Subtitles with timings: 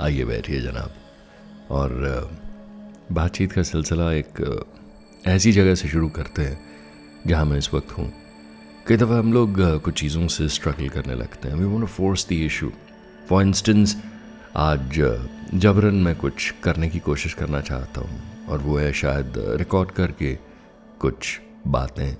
[0.00, 0.94] आइए बैठिए जनाब।
[1.70, 1.92] और
[3.12, 4.40] बातचीत का सिलसिला एक
[5.26, 6.58] ऐसी जगह से शुरू करते हैं
[7.26, 8.12] जहाँ मैं इस वक्त हूँ।
[8.88, 12.26] कई दफ़ा हम लोग कुछ चीज़ों से स्ट्रगल करने लगते हैं। We want to force
[12.28, 12.70] the issue
[13.28, 13.96] for instance
[14.56, 15.00] आज
[15.54, 20.34] जबरन मैं कुछ करने की कोशिश करना चाहता हूँ और वो है शायद रिकॉर्ड करके
[21.00, 22.16] कुछ बातें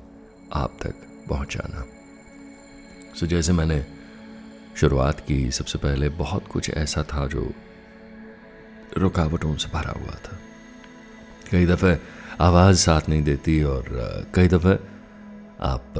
[0.55, 0.95] आप तक
[1.29, 1.85] पहुँचाना।
[3.15, 3.85] सो so, जैसे मैंने
[4.77, 7.51] शुरुआत की सबसे पहले बहुत कुछ ऐसा था जो
[8.97, 10.39] रुकावटों से भरा हुआ था।
[11.51, 11.99] कई दफ़े
[12.41, 13.85] आवाज़ साथ नहीं देती और
[14.35, 14.79] कई दफ़े
[15.63, 15.95] आप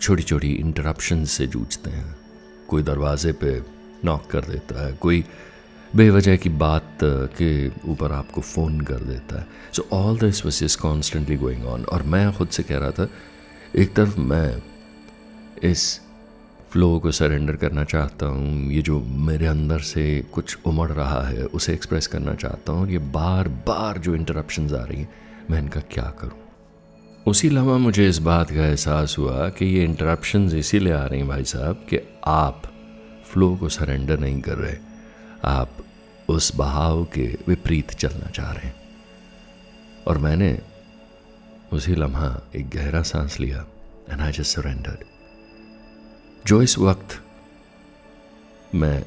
[0.00, 2.16] छोटी छोटी इंटरप्शन से जूझते हैं।
[2.68, 3.60] कोई दरवाजे पे
[4.04, 5.24] नॉक कर देता है, कोई
[5.96, 10.76] बेवजह की बात के ऊपर आपको फ़ोन कर देता है। So all this was is
[10.78, 13.08] constantly going on और मैं खुद से कह रहा था,
[13.76, 14.62] एक तरफ़ मैं
[15.62, 16.00] इस
[16.72, 21.44] फ्लो को सरेंडर करना चाहता हूँ। ये जो मेरे अंदर से कुछ उमड़ रहा है,
[21.44, 25.08] उसे एक्सप्रेस करना चाहता हूँ और ये बार बार जो इंटरप्शंस आ रही हैं,
[25.50, 26.38] मैं इनका क्या करूँ?
[27.26, 31.28] उसी लम्हा मुझे इस बात का एहसास हुआ कि ये इंटरप्शंस इसीलिए आ रही हैं
[31.28, 32.62] भाई साहब कि आप
[33.24, 34.76] फ्लो को सरेंडर नहीं कर रहे।
[35.44, 35.76] आप
[36.28, 38.74] उस बहाव के विपरीत चलना चाह रहे हैं।
[40.06, 40.58] और मैंने
[41.72, 43.66] उसी लम्हा एक गहरा सांस लिया
[44.10, 45.15] एंड आई जस्ट सरेंडर्ड
[46.46, 47.22] जो इस वक्त
[48.74, 49.04] मैं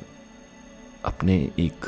[1.05, 1.85] अपने एक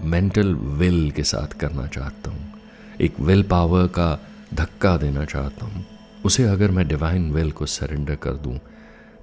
[0.00, 2.60] मेंटल विल के साथ करना चाहता हूँ,
[3.00, 4.18] एक विल पावर का
[4.54, 5.84] धक्का देना चाहता हूँ,
[6.24, 8.58] उसे अगर मैं डिवाइन विल को सरेंडर कर दूँ,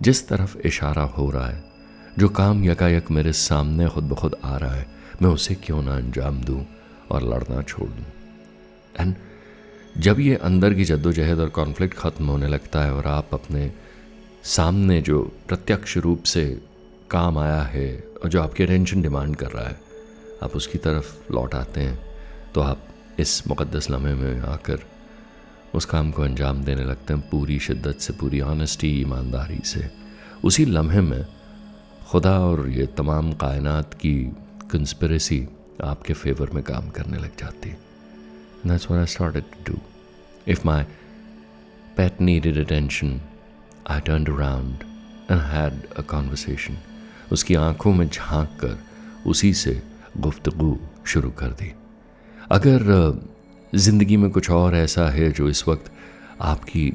[0.02, 1.64] जिस तरफ़ इशारा हो रहा है,
[2.20, 4.88] जो काम यकायक मेरे सामने खुद ब खुद आ रहा है,
[5.22, 6.66] मैं उसे क्यों ना अंजाम दूँ
[7.11, 8.06] और लड़ना छोड़ दूँ?
[9.00, 9.16] एंड
[9.98, 13.89] जब ये अंदर की जद्दोजहद और कॉन्फ्लिक्ट ख़त्म होने लगता है और आप अपने
[14.44, 16.62] सामने जो प्रत्यक्ष रूप से
[17.12, 19.80] काम आया है और जो आपकी अटेंशन डिमांड कर रहा है
[20.44, 22.00] आप उसकी तरफ़ लौट आते हैं
[22.56, 22.88] तो आप
[23.20, 24.80] इस मुक़दस लम्हे में आकर
[25.76, 29.89] उस काम को अंजाम देने लगते हैं पूरी शिद्दत से पूरी ऑनेस्टी ईमानदारी से
[30.44, 31.26] उसी लम्हे में
[32.10, 34.16] खुदा और ये तमाम कायनात की
[34.72, 35.48] कंस्परेसी
[35.83, 37.76] आपके फेवर में काम करने लग जाती
[38.66, 39.80] That's what I started to do.
[40.45, 40.86] If my
[41.95, 43.22] pet needed attention,
[43.88, 44.84] I turn around
[45.32, 46.78] and had a conversation
[47.32, 48.78] उसकी आँखों में झाँक कर
[49.28, 49.82] उसी से
[50.17, 51.72] गुफ्तगु शुरू कर दी।
[52.52, 52.82] अगर
[53.76, 55.92] ज़िंदगी में कुछ और ऐसा है जो इस वक्त
[56.42, 56.94] आपकी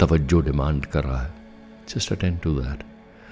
[0.00, 1.34] तवज्जो डिमांड कर रहा है
[1.88, 2.84] just attend to that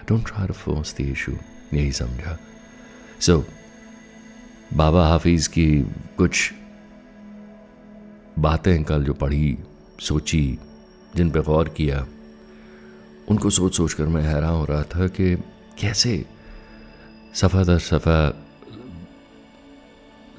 [0.09, 1.33] don't try to force the issue
[1.75, 2.39] यही समझा।
[3.21, 3.45] सो so,
[4.75, 5.83] बाबा हाफिज़ की
[6.19, 6.53] कुछ
[8.39, 9.59] बातें कल जो पढ़ी
[10.01, 10.59] सोची
[11.17, 12.07] जिन पे गौर किया
[13.31, 15.37] उनको सोच सोच कर मैं हैरान हो रहा था कि
[15.81, 16.27] कैसे
[17.35, 18.47] सफ़ा दर सफ़ा,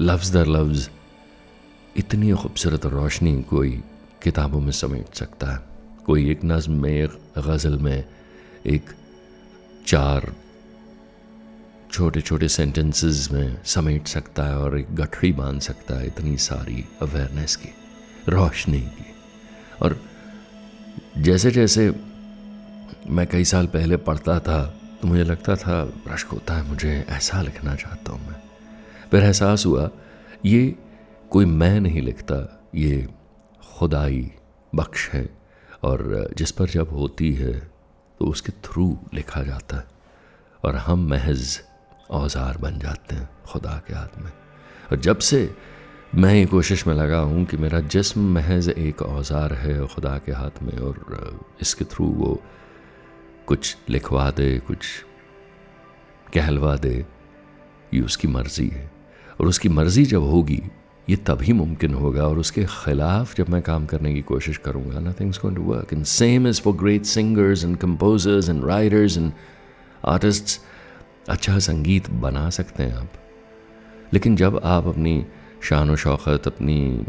[0.02, 0.90] लफ्ज़ दर लफ्ज़,
[1.98, 3.84] इतनी खूबसूरत रोशनी कोई
[4.24, 5.60] किताबों में समेट सकता है।
[6.06, 8.06] कोई एक नज़म में, एक गज़ल में,
[8.66, 8.90] एक
[9.88, 10.36] चार
[11.92, 16.86] छोटे छोटे सेंटेंसेस में समेट सकता है और एक गठड़ी बाँध सकता है इतनी सारी
[17.02, 17.70] अवेयरनेस की,
[18.30, 19.06] रोशनी की।
[19.82, 20.04] और
[21.18, 22.09] जैसे जैसे
[23.10, 24.62] मैं कई साल पहले पढ़ता था
[25.02, 28.36] तो मुझे लगता था रश्क होता है मुझे, ऐसा लिखना चाहता हूँ मैं।
[29.12, 29.90] फिर एहसास हुआ,
[30.46, 30.76] ये
[31.32, 32.36] कोई मैं नहीं लिखता,
[32.76, 33.08] ये
[33.70, 34.32] खुदाई
[34.74, 35.30] बख्श है
[35.84, 37.54] और जिस पर जब होती है
[38.20, 39.86] तो उसके थ्रू लिखा जाता है
[40.64, 41.60] और हम महज
[42.12, 44.32] औज़ार बन जाते हैं खुदा के हाथ में।
[44.92, 45.50] और जब से
[46.16, 50.32] मैं ये कोशिश में लगा हूँ कि मेरा जिस्म महज एक औज़ार है खुदा के
[50.32, 52.42] हाथ में और इसके थ्रू वो
[53.50, 54.78] कुछ लिखवा दे, कुछ
[56.34, 57.06] कहलवा दे।
[57.94, 58.92] ये उसकी मर्ज़ी है।
[59.42, 60.64] और उसकी मर्ज़ी जब होगी,
[61.10, 65.40] ये तभी मुमकिन होगा। और उसके ख़िलाफ़ जब मैं काम करने की कोशिश करूँगा nothing's
[65.42, 69.32] going to work in same is for great singers and composers and writers and
[70.06, 70.59] artists
[71.30, 73.14] अच्छा संगीत बना सकते हैं आप।
[74.14, 75.26] लेकिन जब आप अपनी
[75.64, 77.06] शान व शौकत, अपनी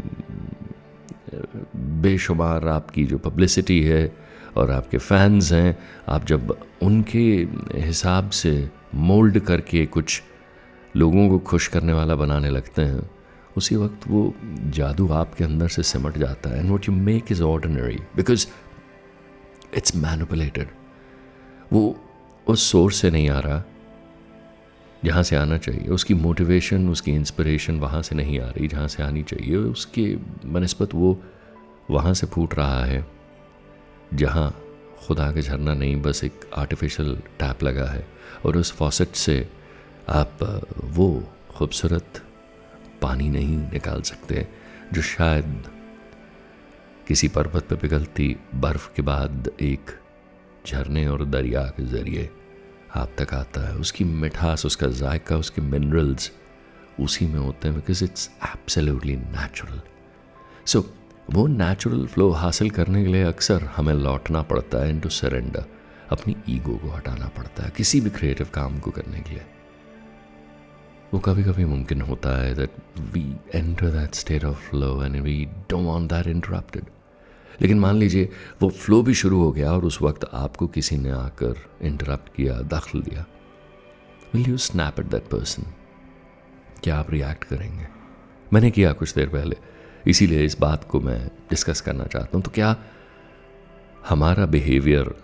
[1.75, 5.77] बेशुमार आपकी जो पब्लिसिटी है और आपके फैंस हैं,
[6.09, 10.21] आप जब उनके हिसाब से मोल्ड करके कुछ
[10.95, 13.09] लोगों को खुश करने वाला बनाने लगते हैं,
[13.57, 14.33] उसी वक्त वो
[14.67, 18.47] जादू आपके अंदर से सिमट जाता है। And what you make is ordinary because
[19.77, 20.67] it's manipulated
[21.73, 21.83] वो
[22.47, 23.63] उस सोर्स से नहीं आ रहा
[25.05, 29.03] जहाँ से आना चाहिए। उसकी मोटिवेशन उसकी इंस्पिरेशन वहाँ से नहीं आ रही जहाँ से
[29.03, 30.15] आनी चाहिए। उसके
[30.45, 31.17] बनस्बत वो
[31.89, 33.20] वहाँ से फूट रहा है।
[34.13, 34.63] जहाँ
[35.07, 38.07] खुदा का झरना नहीं, बस एक आर्टिफिशियल टैप लगा है।
[38.45, 39.49] और उस फॉसेट से
[40.09, 40.39] आप,
[40.83, 42.23] वो खूबसूरत
[43.01, 44.47] पानी नहीं निकाल सकते,
[44.93, 45.63] जो शायद
[47.07, 49.91] किसी पर्वत पर पिघलती बर्फ़ के बाद एक
[50.67, 52.29] झरने और दरिया के ज़रिए
[52.95, 56.31] आप तक आता है। उसकी मिठास, उसका जायका, उसके मिनरल्स
[56.99, 59.81] उसी में होते हैं because it's absolutely natural
[60.65, 60.81] so
[61.29, 65.65] वो नेचुरल फ्लो हासिल करने के लिए अक्सर हमें लौटना पड़ता है इन टू सरेंडर
[66.11, 69.45] अपनी ईगो को हटाना पड़ता है किसी भी क्रिएटिव काम को करने के लिए।
[71.13, 72.71] वो कभी कभी मुमकिन होता है that
[73.13, 76.85] we enter that state of flow and we don't want that interrupted
[77.61, 78.29] लेकिन मान लीजिए,
[78.61, 82.53] वो फ्लो भी शुरू हो गया और उस वक्त आपको किसी ने आकर इंटरप्ट किया,
[82.53, 83.25] दखल दिया।
[84.33, 85.63] Will you snap at that person
[86.83, 87.87] क्या आप रिएक्ट करेंगे?
[88.53, 89.57] मैंने किया कुछ देर पहले।
[90.07, 92.75] इसीलिए इस बात को मैं डिस्कस करना चाहता हूँ। तो क्या
[94.09, 95.15] हमारा बिहेवियर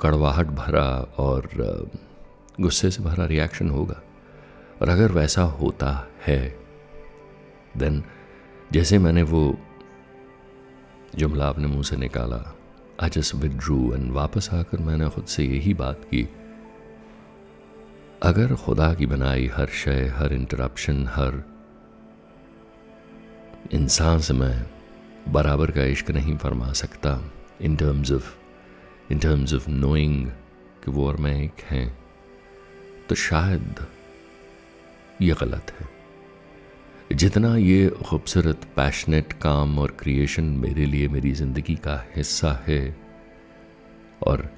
[0.00, 1.48] कड़वाहट भरा और
[2.60, 4.00] गुस्से से भरा रिएक्शन होगा?
[4.82, 6.58] और अगर वैसा होता है
[7.76, 8.04] देन
[8.72, 9.58] जैसे मैंने वो
[11.14, 12.56] जुमला आपने मुँह से निकाला
[13.02, 16.28] आई जस्ट विड्रू एंड वापस आकर मैंने खुद से यही बात की,
[18.22, 21.49] अगर खुदा की बनाई हर शय, हर इंटरप्शन हर
[23.74, 24.66] इंसान से मैं
[25.28, 27.10] बराबर का इश्क नहीं फरमा सकता
[27.60, 28.32] in terms of
[29.12, 30.26] in terms of knowing
[30.84, 31.86] कि वो और मैं एक हैं
[33.08, 33.86] तो शायद
[35.22, 35.88] ये गलत है।
[37.16, 42.96] जितना ये खूबसूरत पैशनेट काम और क्रिएशन मेरे लिए मेरी ज़िंदगी का हिस्सा है
[44.22, 44.48] और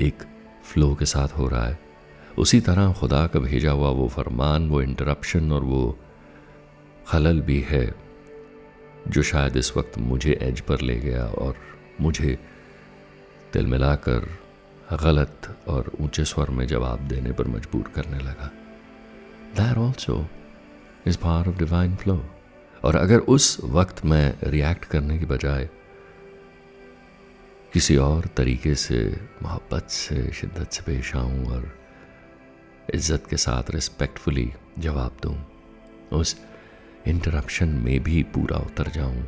[0.00, 0.22] एक
[0.64, 1.78] फ्लो के साथ हो रहा है,
[2.38, 5.98] उसी तरह खुदा का भेजा हुआ वो फरमान, वो इंटरप्शन और वो
[7.06, 8.01] खलल भी है।
[9.08, 11.56] जो शायद इस वक्त मुझे एज पर ले गया और
[12.00, 12.38] मुझे
[13.52, 14.28] दिल मिलाकर
[15.02, 18.50] गलत और ऊँचे स्वर में जवाब देने पर मजबूर करने लगा।
[19.56, 20.26] There also
[21.06, 22.24] is power of divine flow
[22.84, 25.68] और अगर उस वक्त मैं रिएक्ट करने के बजाय
[27.72, 28.98] किसी और तरीके से,
[29.42, 31.70] मोहब्बत से, शिद्दत से पेश आऊँ और
[32.94, 35.36] इज़्ज़त के साथ रिस्पेक्टफुली जवाब दूँ,
[36.12, 36.36] उस
[37.08, 39.22] इंटरप्शन में भी पूरा उतर जाऊँ।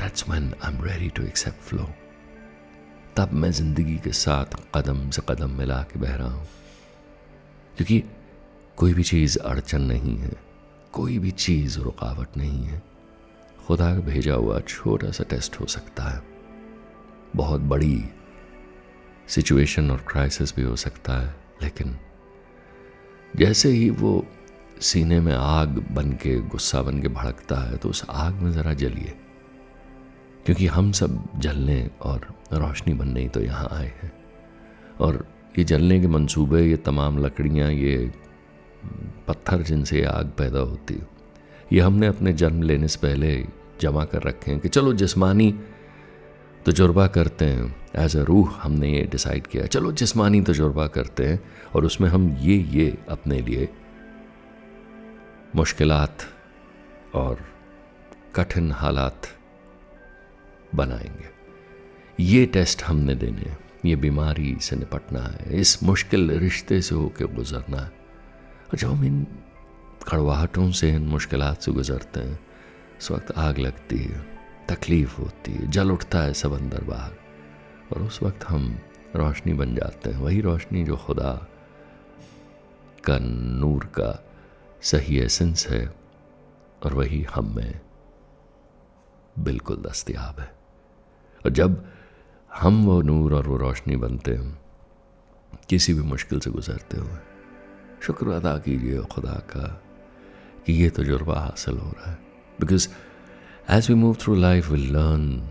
[0.00, 1.90] That's when I am ready to accept flow
[3.16, 6.48] तब मैं ज़िंदगी के साथ कदम से कदम मिला के बह रहा हूँ।
[7.76, 8.04] क्योंकि
[8.76, 10.32] कोई भी चीज़ अड़चन नहीं है।
[10.92, 12.82] कोई भी चीज़ रुकावट नहीं है।
[13.66, 16.22] खुदा का भेजा हुआ छोटा सा टेस्ट हो सकता है।
[17.36, 18.04] बहुत बड़ी
[19.28, 21.98] सिचुएशन और क्राइसिस भी हो सकता है। लेकिन
[23.36, 24.26] जैसे ही वो
[24.82, 28.72] सीने में आग बन के गुस्सा बन के भड़कता है तो उस आग में ज़रा
[28.74, 29.12] जलिए।
[30.46, 34.12] क्योंकि हम सब जलने और रोशनी बनने ही तो यहाँ आए हैं।
[35.00, 35.24] और
[35.58, 38.12] ये जलने के मंसूबे, ये तमाम लकड़ियाँ, ये
[39.28, 41.06] पत्थर जिनसे आग पैदा होती है,
[41.72, 43.44] ये हमने अपने जन्म लेने से पहले
[43.80, 45.54] जमा कर रखे हैं कि चलो जिस्मानी
[46.66, 51.40] तजुर्बा करते हैं। एज अ रूह हमने ये डिसाइड किया, चलो जिस्मानी तजुर्बा करते हैं
[51.74, 53.68] और उसमें हम ये ये अपने लिए
[55.56, 56.18] मुश्किलात
[57.14, 57.40] और
[58.36, 59.22] कठिन हालात
[60.74, 61.28] बनाएँगे।
[62.20, 67.24] ये टेस्ट हमने देने हैं, ये बीमारी से निपटना है, इस मुश्किल रिश्ते से होकर
[67.24, 67.88] गुजरना है।
[68.66, 69.26] और जब हम इन
[70.12, 72.40] कड़वाहटों से इन मुश्किल से गुजरते हैं
[73.00, 77.12] उस वक्त आग लगती है, तकलीफ़ होती है, जल उठता है सब अंदर बाहर।
[77.92, 78.78] और उस वक्त हम
[79.16, 81.48] रोशनी बन जाते हैं, वही रोशनी जो खुदा
[83.04, 84.28] का नूर का
[84.82, 85.94] सही एसेंस है,
[86.82, 87.80] और वही हम में
[89.38, 90.52] बिल्कुल दस्तियाब है।
[91.44, 91.84] और जब
[92.54, 94.60] हम वो नूर और वो रोशनी बनते हैं,
[95.68, 97.18] किसी भी मुश्किल से गुजरते हुए,
[98.02, 99.82] शुक्र अदा कीजिए खुदा का
[100.66, 102.18] कि ये तजुर्बा हासिल हो रहा है।
[102.60, 102.88] Because
[103.70, 105.48] as we move through life will learn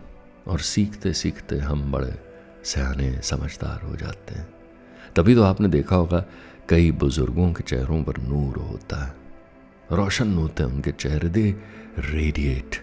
[0.47, 2.13] और सीखते सीखते हम बड़े
[2.63, 4.53] सयाने, समझदार हो जाते हैं।
[5.15, 6.25] तभी तो आपने देखा होगा,
[6.69, 9.20] कई बुज़ुर्गों के चेहरों पर नूर होता है।
[9.91, 11.55] रोशन होते हैं उनके चेहरे दे
[11.99, 12.75] रेडिएट।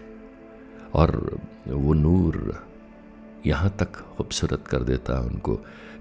[0.93, 2.67] और वो नूर
[3.45, 5.55] यहाँ तक खूबसूरत कर देता है उनको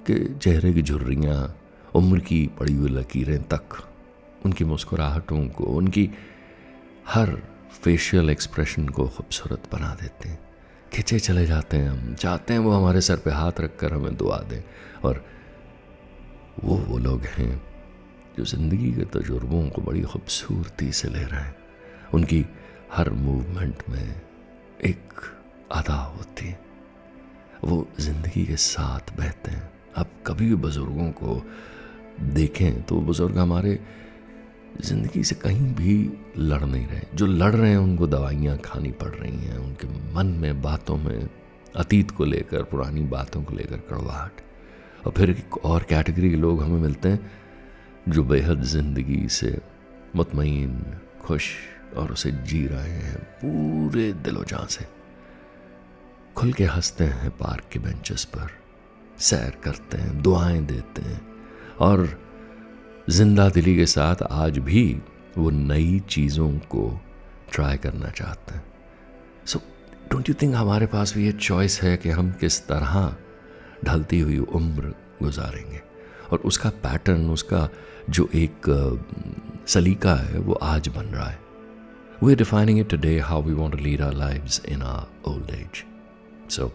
[0.07, 1.57] कि चेहरे की झुर्रियाँ,
[1.95, 3.89] उम्र की पड़ी हुई लकीरें तक,
[4.45, 6.11] उनकी मुस्कुराहटों को, उनकी
[7.09, 7.43] हर
[7.83, 10.39] फेशियल एक्सप्रेशन को खूबसूरत बना देते हैं।
[10.93, 14.17] खिंचे चले जाते हैं हम, चाहते हैं वो हमारे सर पे हाथ रख कर हमें
[14.17, 14.63] दुआ दें।
[15.05, 15.25] और
[16.65, 17.68] वो वो लोग हैं
[18.39, 21.55] जो ज़िंदगी के तजुर्बों को बड़ी खूबसूरती से ले रहे हैं।
[22.15, 22.45] उनकी
[22.93, 24.21] हर मूवमेंट में
[24.85, 25.21] एक
[25.73, 26.59] अदा होती है।
[27.65, 31.43] वो ज़िंदगी के साथ बहते हैं। आप कभी भी बुज़ुर्गों को
[32.21, 33.79] देखें तो वो बुज़ुर्ग हमारे
[34.81, 35.97] ज़िंदगी से कहीं भी
[36.39, 40.27] लड़ नहीं रहे। जो लड़ रहे हैं, उनको दवाइयाँ खानी पड़ रही हैं। उनके मन
[40.27, 41.29] में, बातों में,
[41.77, 44.41] अतीत को लेकर, पुरानी बातों को लेकर कड़वाहट।
[45.07, 47.31] और फिर एक और कैटेगरी के लोग हमें मिलते हैं
[48.09, 49.59] जो बेहद ज़िंदगी से
[50.17, 50.83] मुतमिन
[51.23, 51.49] खुश
[51.97, 54.85] और उसे जी रहे हैं पूरे दिलो जान से।
[56.37, 58.51] खुल के हँसते हैं पार्क के बेंचेस पर,
[59.19, 61.21] सैर करते हैं, दुआएँ देते हैं
[61.81, 62.09] और
[63.11, 65.03] ज़िंदा दिली के साथ आज भी
[65.39, 67.01] वो नई चीज़ों को
[67.53, 68.65] ट्राई करना चाहते हैं।
[69.47, 69.61] सो
[70.11, 73.17] डोंट यू थिंक हमारे पास भी ये चॉइस है कि हम किस तरह
[73.85, 75.88] ढलती हुई उम्र गुजारेंगे?
[76.33, 77.69] और उसका पैटर्न उसका
[78.11, 78.67] जो एक
[79.67, 81.39] सलीका है, वो आज बन रहा है।
[82.23, 85.51] We are defining it today how we want to lead our lives in our old
[85.51, 85.85] age
[86.51, 86.73] so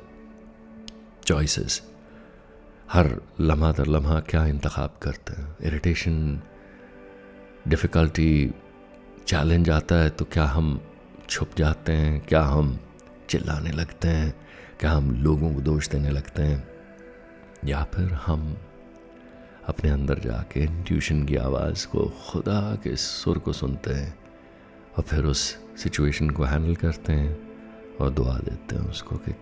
[1.26, 1.82] choices
[2.92, 5.56] हर लम्हा दर लम्हा क्या इंतखब करते हैं?
[5.62, 6.42] इरिटेशन
[7.68, 8.52] डिफ़िकल्टी
[9.28, 10.80] चैलेंज आता है तो क्या हम
[11.30, 12.20] छुप जाते हैं?
[12.22, 12.80] क्या हम
[13.30, 14.34] चिल्लाने लगते हैं?
[14.80, 16.68] क्या हम लोगों को दोष देने लगते हैं?
[17.66, 18.58] या फिर हम
[19.70, 24.18] अपने अंदर जाके ट्यूशन की आवाज़ को खुदा के सुर को सुनते हैं
[24.98, 27.38] और फिर उस सिचुएशन को हैंडल करते हैं
[28.02, 29.34] और दुआ देते हैं उसको कि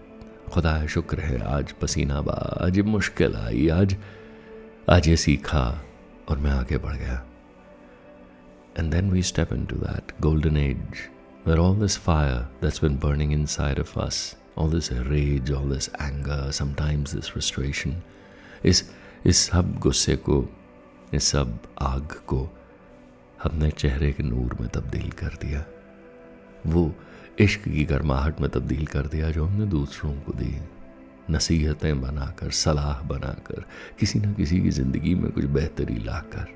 [0.51, 3.97] खुदा शुक्र है आज पसीना बा आज मुश्किल आई आज
[4.89, 5.81] आज ये सीखा
[6.29, 7.25] और मैं आगे बढ़ गया।
[8.79, 11.09] And then we step into that golden age
[11.45, 14.17] where all this fire that's been burning inside of us,
[14.55, 17.95] all this rage, all this anger, sometimes this frustration,
[18.65, 18.83] इस
[19.25, 20.45] इस सब गुस्से को,
[21.13, 22.49] इस सब आग को
[23.43, 25.63] हमने चेहरे के नूर में तब्दील कर दिया।
[26.67, 26.93] वो
[27.39, 30.55] इश्क की गर्माहट में तब्दील कर दिया जो हमने दूसरों को दी।
[31.29, 33.65] नसीहतें बनाकर, सलाह बनाकर,
[33.99, 36.47] किसी न किसी की ज़िंदगी में कुछ बेहतरी लाकर।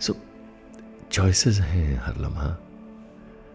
[0.00, 0.16] सो
[1.12, 2.56] चॉइसेस हैं हर लम्हा।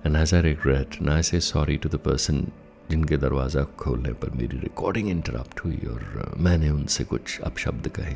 [0.06, 2.48] एंड एज आई रिग्रेट ना से सॉरी टू द पर्सन
[2.90, 8.16] जिनके दरवाज़ा खोलने पर मेरी रिकॉर्डिंग इंटरप्ट हुई और मैंने उनसे कुछ अपशब्द कहे।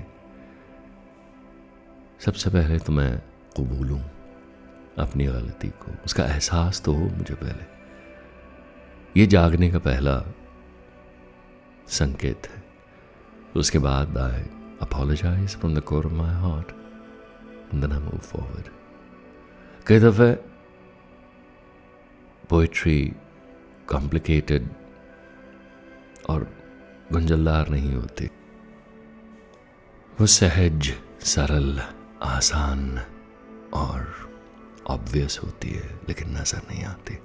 [2.26, 3.12] सबसे पहले तो मैं
[3.58, 4.00] कबूलूँ
[5.00, 7.72] अपनी गलती को। उसका एहसास तो हो मुझे पहले।
[9.18, 10.18] ये जागने का पहला
[11.92, 12.62] संकेत है।
[13.56, 14.42] उसके बाद I
[14.82, 16.72] apologize from the core of my heart
[17.74, 18.70] and then I move forward
[19.88, 20.34] कई दफ़े
[22.50, 23.14] पोइट्री
[23.90, 24.70] कॉम्प्लिकेटेड
[26.30, 26.56] और
[27.12, 28.26] गुंजलदार नहीं होती।
[30.20, 31.82] वो सहज, सरल,
[32.22, 33.00] आसान
[33.74, 34.32] और
[34.88, 37.16] ऑब्वियस होती है, लेकिन नज़र नहीं आती।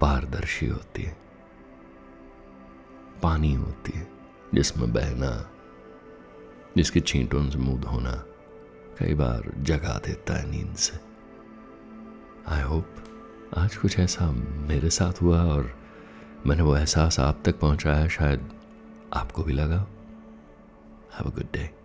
[0.00, 1.16] पारदर्शी होती है।
[3.22, 4.08] पानी होती है,
[4.54, 5.50] जिसमें बहना,
[6.76, 8.24] जिसके छींटों से मुँह धोना,
[8.98, 10.98] कई बार जगा देता है नींद से।
[12.48, 12.94] आई होप
[13.56, 14.30] आज कुछ ऐसा
[14.68, 15.70] मेरे साथ हुआ और
[16.46, 18.48] मैंने वो एहसास आप तक पहुँचाया, शायद
[19.14, 19.76] आपको भी लगा।
[21.14, 21.77] Have a good day